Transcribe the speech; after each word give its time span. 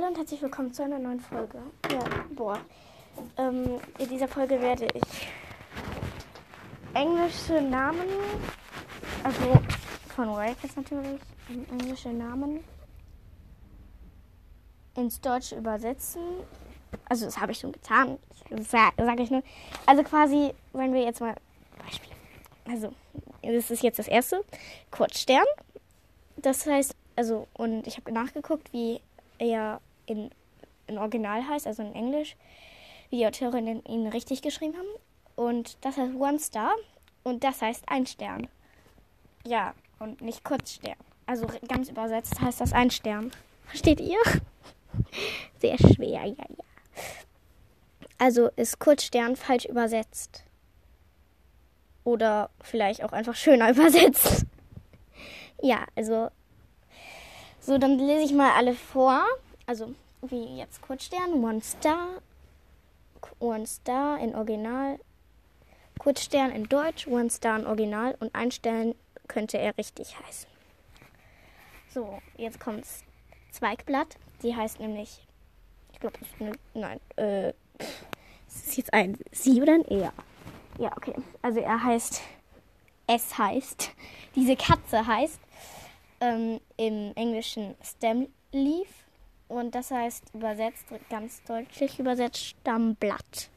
Hallo 0.00 0.12
und 0.12 0.16
herzlich 0.16 0.40
willkommen 0.40 0.72
zu 0.72 0.82
einer 0.82 0.98
neuen 0.98 1.20
Folge. 1.20 1.58
Ja, 1.90 2.02
boah. 2.34 2.58
Ähm, 3.36 3.78
in 3.98 4.08
dieser 4.08 4.28
Folge 4.28 4.58
werde 4.58 4.86
ich 4.94 5.28
englische 6.94 7.60
Namen, 7.60 8.08
also 9.22 9.60
von 10.14 10.28
Wildcats 10.28 10.76
natürlich, 10.76 11.20
englische 11.70 12.08
Namen 12.08 12.64
ins 14.96 15.20
Deutsche 15.20 15.56
übersetzen. 15.56 16.22
Also 17.06 17.26
das 17.26 17.38
habe 17.38 17.52
ich 17.52 17.58
schon 17.58 17.72
getan, 17.72 18.18
sage 18.58 18.94
sag 18.96 19.20
ich 19.20 19.30
nur. 19.30 19.42
Also 19.84 20.02
quasi, 20.02 20.54
wenn 20.72 20.94
wir 20.94 21.02
jetzt 21.02 21.20
mal 21.20 21.34
Beispiel. 21.78 22.12
Also, 22.66 22.94
das 23.42 23.70
ist 23.70 23.82
jetzt 23.82 23.98
das 23.98 24.08
erste. 24.08 24.42
Kurzstern. 24.90 25.44
Das 26.38 26.64
heißt, 26.64 26.96
also, 27.16 27.48
und 27.52 27.86
ich 27.86 27.98
habe 27.98 28.12
nachgeguckt, 28.12 28.72
wie 28.72 29.02
er 29.36 29.82
in, 30.10 30.30
in 30.88 30.98
Original 30.98 31.46
heißt, 31.46 31.66
also 31.66 31.82
in 31.82 31.94
Englisch, 31.94 32.36
wie 33.10 33.18
die 33.18 33.26
Autorinnen 33.26 33.84
ihn 33.84 34.08
richtig 34.08 34.42
geschrieben 34.42 34.76
haben. 34.76 34.88
Und 35.36 35.78
das 35.84 35.96
heißt 35.96 36.14
One 36.14 36.38
Star 36.38 36.72
und 37.22 37.44
das 37.44 37.62
heißt 37.62 37.84
ein 37.86 38.06
Stern. 38.06 38.48
Ja, 39.46 39.74
und 39.98 40.20
nicht 40.20 40.44
Kurzstern. 40.44 40.96
Also 41.26 41.46
ganz 41.68 41.88
übersetzt 41.88 42.40
heißt 42.40 42.60
das 42.60 42.72
ein 42.72 42.90
Stern. 42.90 43.30
Versteht 43.66 44.00
ihr? 44.00 44.18
Sehr 45.60 45.78
schwer, 45.78 46.24
ja, 46.24 46.34
ja. 46.34 46.64
Also 48.18 48.48
ist 48.56 48.80
Kurzstern 48.80 49.36
falsch 49.36 49.64
übersetzt. 49.64 50.44
Oder 52.04 52.50
vielleicht 52.60 53.04
auch 53.04 53.12
einfach 53.12 53.36
schöner 53.36 53.70
übersetzt. 53.74 54.44
ja, 55.62 55.84
also. 55.94 56.30
So, 57.60 57.78
dann 57.78 57.98
lese 57.98 58.24
ich 58.24 58.32
mal 58.32 58.52
alle 58.52 58.74
vor. 58.74 59.24
Also, 59.70 59.94
wie 60.22 60.58
jetzt 60.58 60.82
Kurzstern, 60.82 61.44
One 61.44 61.60
Star, 61.62 62.20
One 63.38 63.68
Star 63.68 64.18
in 64.18 64.34
Original, 64.34 64.98
Kurzstern 65.96 66.50
in 66.50 66.68
Deutsch, 66.68 67.06
One 67.06 67.30
Star 67.30 67.56
in 67.56 67.66
Original 67.68 68.16
und 68.18 68.34
ein 68.34 68.50
Stern 68.50 68.96
könnte 69.28 69.58
er 69.58 69.78
richtig 69.78 70.18
heißen. 70.18 70.50
So, 71.88 72.18
jetzt 72.36 72.58
kommt's. 72.58 73.04
Zweigblatt, 73.52 74.16
die 74.42 74.56
heißt 74.56 74.80
nämlich, 74.80 75.24
ich 75.92 76.00
glaube, 76.00 76.18
nein, 76.74 76.98
äh, 77.14 77.50
ist 78.48 78.66
es 78.66 78.76
jetzt 78.76 78.92
ein 78.92 79.18
Sie 79.30 79.62
oder 79.62 79.74
ein 79.74 79.84
Er? 79.84 80.12
Ja, 80.80 80.90
okay. 80.96 81.14
Also 81.42 81.60
er 81.60 81.80
heißt, 81.80 82.20
es 83.06 83.38
heißt, 83.38 83.92
diese 84.34 84.56
Katze 84.56 85.06
heißt 85.06 85.38
ähm, 86.20 86.60
im 86.76 87.12
Englischen 87.14 87.76
Stem 87.84 88.26
Leaf 88.50 88.88
und 89.50 89.74
das 89.74 89.90
heißt 89.90 90.32
übersetzt, 90.32 90.86
ganz 91.10 91.42
deutlich 91.42 91.98
übersetzt, 91.98 92.38
Stammblatt. 92.38 93.50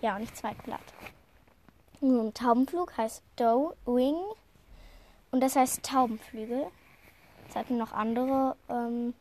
Ja, 0.00 0.14
und 0.14 0.22
nicht 0.22 0.36
Zweigblatt. 0.36 0.80
Nun, 2.00 2.32
Taubenflug 2.34 2.96
heißt 2.96 3.22
Doe 3.36 3.76
Wing 3.84 4.16
und 5.30 5.40
das 5.40 5.54
heißt 5.54 5.84
Taubenflügel. 5.84 6.66
Es 7.48 7.54
hatten 7.54 7.76
noch 7.76 7.92
andere 7.92 8.56
ähm, 8.68 9.14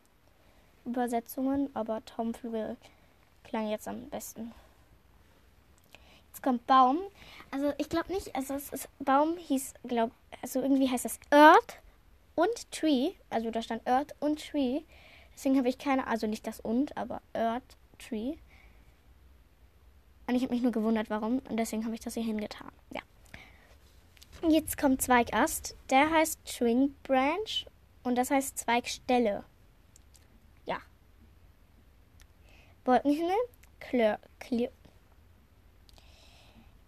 Übersetzungen, 0.86 1.70
aber 1.76 2.04
Taubenflügel 2.06 2.78
klang 3.44 3.70
jetzt 3.70 3.88
am 3.88 4.10
besten. 4.10 4.54
Jetzt 6.30 6.42
kommt 6.42 6.66
Baum. 6.68 7.00
Also 7.52 7.74
ich 7.78 7.90
glaube 7.90 8.14
nicht, 8.14 8.34
also 8.34 8.54
es 8.54 8.70
ist 8.70 8.90
Baum 9.00 9.36
hieß, 9.38 9.74
glaube 9.84 10.14
also 10.42 10.62
irgendwie 10.62 10.90
heißt 10.90 11.04
das 11.04 11.20
Earth 11.32 11.82
und 12.36 12.72
Tree. 12.72 13.12
Also 13.30 13.52
da 13.52 13.62
stand 13.62 13.86
Earth 13.86 14.16
und 14.22 14.40
Tree. 14.40 14.82
Deswegen 15.36 15.58
habe 15.58 15.70
ich 15.70 15.78
keine, 15.78 16.08
also 16.08 16.28
nicht 16.28 16.46
das 16.48 16.60
und, 16.60 16.96
aber 16.98 17.22
Earth 17.34 17.78
Tree. 17.98 18.36
Und 20.28 20.36
ich 20.36 20.44
habe 20.44 20.54
mich 20.54 20.64
nur 20.64 20.72
gewundert, 20.72 21.10
warum. 21.10 21.40
Und 21.50 21.58
deswegen 21.58 21.84
habe 21.86 21.96
ich 21.96 22.02
das 22.02 22.14
hier 22.14 22.24
hingetan. 22.24 22.72
Ja. 22.92 23.02
Jetzt 24.48 24.78
kommt 24.78 25.02
Zweigast. 25.02 25.76
Der 25.90 26.10
heißt 26.10 26.40
String 26.48 26.96
Branch 27.04 27.66
und 28.04 28.16
das 28.16 28.32
heißt 28.32 28.58
Zweigstelle. 28.58 29.44
Ja. 30.66 30.80
Wolkenhimmel. 32.86 33.36
Clear, 33.80 34.20
clear, 34.40 34.72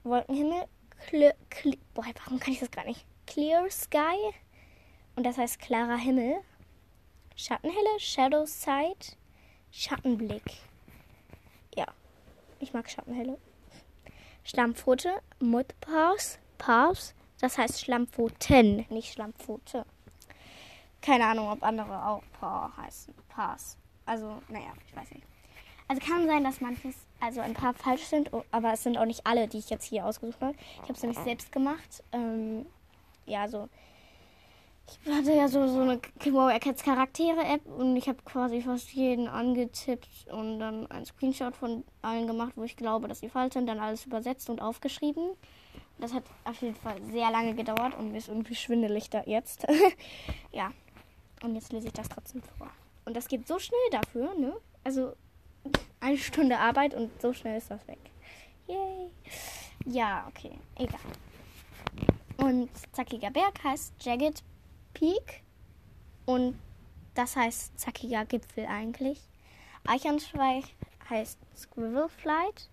Wolkenhimmel. 0.03 0.65
Clear, 1.07 1.33
clear, 1.49 1.77
boah, 1.93 2.05
warum 2.23 2.39
kann 2.39 2.53
ich 2.53 2.59
das 2.59 2.71
gar 2.71 2.85
nicht? 2.85 3.05
Clear 3.25 3.69
Sky. 3.69 4.33
Und 5.15 5.25
das 5.25 5.37
heißt 5.37 5.59
klarer 5.59 5.97
Himmel. 5.97 6.35
Schattenhelle. 7.35 7.99
Shadow 7.99 8.45
Side. 8.45 9.17
Schattenblick. 9.71 10.59
Ja. 11.75 11.87
Ich 12.59 12.73
mag 12.73 12.89
Schattenhelle. 12.89 13.37
Schlammpfote. 14.43 15.21
Mud 15.39 15.73
Paws. 15.79 16.39
Das 17.43 17.57
heißt 17.57 17.81
Schlammpfoten, 17.81 18.85
nicht 18.89 19.11
Schlammpfote. 19.11 19.85
Keine 21.01 21.25
Ahnung, 21.25 21.51
ob 21.51 21.61
andere 21.61 22.05
auch 22.07 22.23
Paw 22.39 22.71
heißen. 22.77 23.13
Paws. 23.27 23.77
Also, 24.05 24.41
naja, 24.47 24.71
ich 24.87 24.95
weiß 24.95 25.11
nicht. 25.11 25.27
Also 25.89 26.01
kann 26.01 26.25
sein, 26.25 26.45
dass 26.45 26.61
manches, 26.61 26.95
also 27.19 27.41
ein 27.41 27.53
paar 27.53 27.73
falsch 27.73 28.03
sind, 28.05 28.31
aber 28.51 28.71
es 28.71 28.83
sind 28.83 28.97
auch 28.97 29.05
nicht 29.05 29.27
alle, 29.27 29.49
die 29.49 29.57
ich 29.57 29.69
jetzt 29.69 29.83
hier 29.83 30.05
ausgesucht 30.05 30.39
habe. 30.39 30.55
Ich 30.75 30.83
habe 30.83 30.93
es 30.93 31.01
nämlich 31.01 31.19
selbst 31.19 31.51
gemacht. 31.51 32.01
Ähm, 32.13 32.65
ja, 33.25 33.49
so. 33.49 33.67
Ich 35.05 35.11
hatte 35.11 35.33
ja 35.33 35.47
so, 35.47 35.67
so 35.67 35.81
eine 35.81 35.99
Wow 36.25 36.59
Cats 36.59 36.83
Charaktere-App 36.83 37.65
und 37.65 37.95
ich 37.95 38.07
habe 38.07 38.19
quasi 38.23 38.61
fast 38.61 38.91
jeden 38.93 39.27
angetippt 39.27 40.27
und 40.31 40.59
dann 40.59 40.87
einen 40.87 41.05
Screenshot 41.05 41.55
von 41.55 41.83
allen 42.01 42.27
gemacht, 42.27 42.53
wo 42.55 42.63
ich 42.63 42.75
glaube, 42.75 43.07
dass 43.07 43.19
sie 43.19 43.29
falsch 43.29 43.53
sind, 43.53 43.67
dann 43.67 43.79
alles 43.79 44.05
übersetzt 44.05 44.49
und 44.49 44.61
aufgeschrieben. 44.61 45.31
Das 45.99 46.13
hat 46.13 46.23
auf 46.45 46.61
jeden 46.61 46.75
Fall 46.75 46.95
sehr 47.11 47.31
lange 47.31 47.53
gedauert 47.53 47.97
und 47.97 48.11
mir 48.11 48.17
ist 48.17 48.27
irgendwie 48.27 48.55
schwindelig 48.55 49.09
da 49.09 49.23
jetzt. 49.25 49.65
ja. 50.51 50.71
Und 51.43 51.55
jetzt 51.55 51.71
lese 51.73 51.87
ich 51.87 51.93
das 51.93 52.09
trotzdem 52.09 52.41
vor. 52.57 52.69
Und 53.05 53.15
das 53.15 53.27
geht 53.27 53.47
so 53.47 53.59
schnell 53.59 53.79
dafür, 53.91 54.33
ne? 54.35 54.53
Also 54.83 55.13
eine 55.99 56.17
Stunde 56.17 56.57
Arbeit 56.57 56.93
und 56.93 57.09
so 57.21 57.33
schnell 57.33 57.57
ist 57.57 57.69
das 57.69 57.85
weg. 57.87 57.99
Yay. 58.67 59.09
Ja, 59.85 60.25
okay. 60.29 60.57
Egal. 60.75 60.99
Und 62.37 62.69
zackiger 62.91 63.31
Berg 63.31 63.63
heißt 63.63 63.93
Jagged 64.01 64.43
Peak. 64.93 65.43
Und 66.25 66.59
das 67.15 67.35
heißt 67.35 67.79
zackiger 67.79 68.25
Gipfel 68.25 68.65
eigentlich. 68.65 69.19
Eichhornschweig 69.85 70.65
heißt 71.09 71.37
Squivel 71.55 72.09
Flight. 72.09 72.69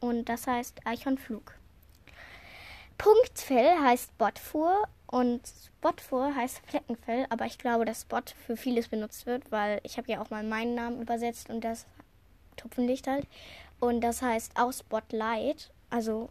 Und 0.00 0.28
das 0.28 0.46
heißt 0.46 0.86
Eichhornflug. 0.86 1.54
Punktfell 2.96 3.78
heißt 3.78 4.16
Botfuhr 4.18 4.86
und 5.06 5.40
Spotfuhr 5.46 6.34
heißt 6.34 6.60
Fleckenfell, 6.66 7.26
aber 7.30 7.46
ich 7.46 7.56
glaube, 7.56 7.86
dass 7.86 8.02
Spot 8.02 8.20
für 8.46 8.56
vieles 8.56 8.88
benutzt 8.88 9.24
wird, 9.24 9.50
weil 9.50 9.80
ich 9.84 9.96
habe 9.96 10.12
ja 10.12 10.20
auch 10.20 10.28
mal 10.28 10.42
meinen 10.42 10.74
Namen 10.74 11.00
übersetzt 11.00 11.48
und 11.48 11.62
das 11.62 11.86
Tupfenlicht 12.56 13.06
halt. 13.06 13.26
Und 13.80 14.02
das 14.02 14.20
heißt 14.20 14.52
auch 14.56 14.72
Spotlight. 14.72 15.70
Also, 15.88 16.28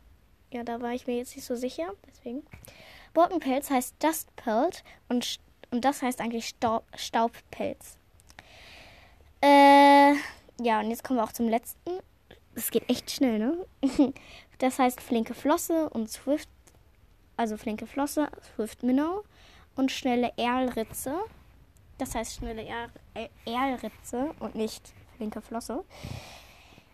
ja, 0.52 0.64
da 0.64 0.80
war 0.82 0.94
ich 0.94 1.08
mir 1.08 1.18
jetzt 1.18 1.36
nicht 1.36 1.46
so 1.46 1.56
sicher, 1.56 1.92
deswegen. 2.08 2.44
Borkenpelz 3.14 3.70
heißt 3.70 3.96
Dustpelt 4.00 4.84
und, 5.08 5.40
und 5.72 5.86
das 5.86 6.02
heißt 6.02 6.22
eigentlich 6.22 6.48
Staub, 6.48 6.86
Staubpelz. 6.96 7.98
Äh, 9.42 10.14
ja, 10.62 10.80
und 10.80 10.90
jetzt 10.90 11.04
kommen 11.04 11.20
wir 11.20 11.24
auch 11.24 11.32
zum 11.32 11.48
letzten. 11.48 12.00
Es 12.56 12.72
geht 12.72 12.90
echt 12.90 13.10
schnell, 13.12 13.40
ne? 13.40 13.66
Das 14.60 14.78
heißt 14.78 15.00
flinke 15.00 15.34
Flosse 15.34 15.90
und 15.90 16.12
Swift 16.12 16.50
also 17.40 17.56
flinke 17.56 17.88
Flosse, 17.88 18.28
Swift 18.54 18.84
Minnow 18.84 19.24
und 19.78 19.94
schnelle 19.94 20.34
Erlritze. 20.36 21.16
Das 21.98 22.14
heißt 22.14 22.36
schnelle 22.36 22.68
Erlritze 23.46 24.32
und 24.42 24.56
nicht 24.56 24.92
flinke 25.16 25.40
Flosse. 25.40 25.86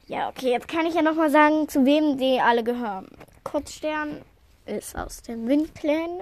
Ja, 0.06 0.30
okay, 0.30 0.52
jetzt 0.52 0.68
kann 0.68 0.86
ich 0.86 0.94
ja 0.94 1.02
nochmal 1.02 1.32
sagen, 1.32 1.68
zu 1.68 1.84
wem 1.84 2.20
die 2.20 2.40
alle 2.40 2.64
gehören. 2.64 3.08
Kurzstern 3.44 4.22
ist 4.66 4.96
aus 4.96 5.22
dem 5.22 5.48
Windclan. 5.48 6.22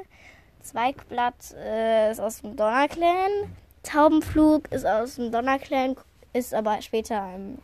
Zweigblatt 0.62 1.54
äh, 1.58 2.12
ist 2.12 2.20
aus 2.20 2.42
dem 2.42 2.56
Donnerclan. 2.56 3.56
Taubenflug 3.84 4.72
ist 4.72 4.86
aus 4.86 5.16
dem 5.16 5.32
Donnerclan, 5.32 5.96
ist 6.32 6.54
aber 6.54 6.82
später 6.82 7.36
im 7.36 7.58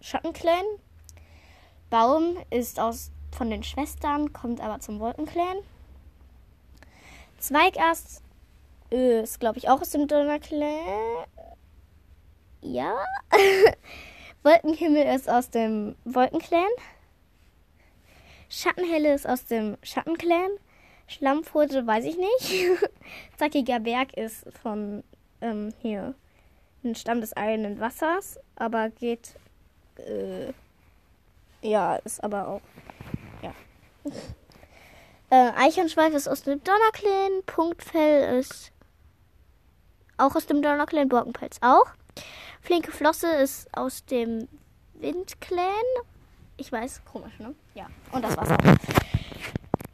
Schattenclan. 0.00 0.64
Baum 1.90 2.38
ist 2.50 2.80
aus 2.80 3.10
von 3.36 3.50
den 3.50 3.62
Schwestern, 3.62 4.32
kommt 4.32 4.60
aber 4.60 4.80
zum 4.80 5.00
Wolkenclan. 5.00 5.58
Zweigast 7.38 8.22
ist, 8.90 9.40
glaube 9.40 9.58
ich, 9.58 9.68
auch 9.68 9.80
aus 9.80 9.90
dem 9.90 10.06
Donnerclan. 10.06 11.26
Ja. 12.60 13.04
Wolkenhimmel 14.42 15.14
ist 15.14 15.28
aus 15.28 15.50
dem 15.50 15.96
Wolkenclan. 16.04 16.68
Schattenhelle 18.52 19.14
ist 19.14 19.26
aus 19.26 19.46
dem 19.46 19.78
Schattenclan. 19.82 20.50
Schlammpfote 21.06 21.86
weiß 21.86 22.04
ich 22.04 22.18
nicht. 22.18 22.80
Zackiger 23.38 23.80
Berg 23.80 24.14
ist 24.14 24.44
von 24.62 25.02
ähm, 25.40 25.72
hier 25.80 26.14
ein 26.84 26.94
Stamm 26.94 27.22
des 27.22 27.32
eigenen 27.32 27.80
Wassers, 27.80 28.38
aber 28.56 28.90
geht. 28.90 29.36
Äh, 29.96 30.52
ja, 31.62 31.96
ist 31.96 32.22
aber 32.22 32.48
auch. 32.48 32.60
Ja. 33.42 33.52
Äh, 35.30 35.50
Eichhornschweif 35.56 36.12
ist 36.12 36.28
aus 36.28 36.42
dem 36.42 36.62
Donnerclan. 36.62 37.42
Punktfell 37.46 38.38
ist 38.38 38.70
auch 40.18 40.36
aus 40.36 40.44
dem 40.44 40.60
Donnerclan. 40.60 41.08
Borkenpelz 41.08 41.56
auch. 41.62 41.86
Flinke 42.60 42.92
Flosse 42.92 43.28
ist 43.36 43.74
aus 43.74 44.04
dem 44.04 44.46
Windclan. 44.92 45.70
Ich 46.62 46.70
weiß, 46.70 47.02
komisch, 47.04 47.36
ne? 47.40 47.56
Ja, 47.74 47.88
und 48.12 48.24
das 48.24 48.36
war's 48.36 48.50
auch. 48.50 48.56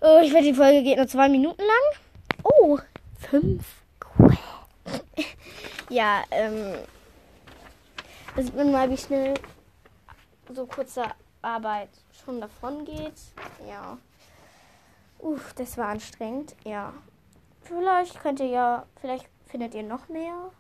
Oh, 0.02 0.20
ich 0.22 0.34
werde 0.34 0.48
die 0.48 0.52
Folge 0.52 0.82
geht 0.82 0.98
nur 0.98 1.08
zwei 1.08 1.26
Minuten 1.30 1.62
lang. 1.62 2.02
Oh, 2.42 2.78
fünf. 3.18 3.64
Ja, 5.88 6.24
ähm. 6.30 6.74
Da 8.36 8.42
sieht 8.42 8.54
man 8.54 8.70
mal, 8.70 8.90
wie 8.90 8.98
schnell 8.98 9.32
so 10.52 10.66
kurze 10.66 11.04
Arbeit 11.40 11.88
schon 12.22 12.38
davon 12.38 12.84
geht. 12.84 13.14
Ja. 13.66 13.96
Uff, 15.20 15.54
das 15.54 15.78
war 15.78 15.88
anstrengend. 15.88 16.54
Ja. 16.64 16.92
Vielleicht 17.62 18.20
könnt 18.20 18.40
ihr 18.40 18.48
ja, 18.48 18.84
vielleicht 19.00 19.26
findet 19.46 19.74
ihr 19.74 19.84
noch 19.84 20.10
mehr. 20.10 20.50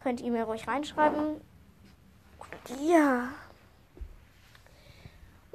Könnt 0.00 0.20
ihr 0.20 0.32
mir 0.32 0.42
ruhig 0.42 0.66
reinschreiben. 0.66 1.40
Ja. 2.84 3.28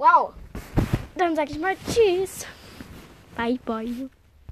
Wow. 0.02 0.34
Dann 1.16 1.36
sag 1.36 1.52
ich 1.52 1.60
mal 1.60 1.76
Tschüss. 1.86 2.48
Bye, 3.38 3.60
bye. 3.64 4.10